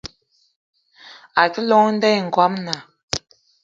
A 1.41 1.43
ke 1.53 1.61
llong 1.67 1.89
nda 1.95 2.09
i 2.17 2.19
ngoamna. 2.27 2.75